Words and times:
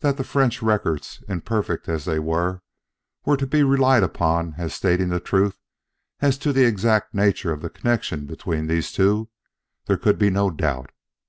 That 0.00 0.16
the 0.16 0.24
French 0.24 0.62
records, 0.62 1.22
imperfect 1.28 1.88
as 1.88 2.06
they 2.06 2.18
were, 2.18 2.60
were 3.24 3.36
to 3.36 3.46
be 3.46 3.62
relied 3.62 4.02
upon 4.02 4.56
as 4.58 4.74
stating 4.74 5.10
the 5.10 5.20
truth 5.20 5.60
as 6.18 6.36
to 6.38 6.52
the 6.52 6.64
exact 6.66 7.14
nature 7.14 7.52
of 7.52 7.62
the 7.62 7.70
connection 7.70 8.26
between 8.26 8.66
these 8.66 8.90
two, 8.90 9.28
there 9.86 9.96
could 9.96 10.18
be 10.18 10.28
no 10.28 10.50
doubt. 10.50 10.90